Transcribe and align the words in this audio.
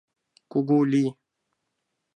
Кугу 0.51 0.77
лий! 0.91 1.09